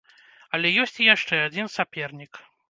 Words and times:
Але 0.57 0.71
ёсць 0.83 0.97
і 1.03 1.07
яшчэ 1.09 1.43
адзін 1.49 1.71
сапернік. 1.75 2.43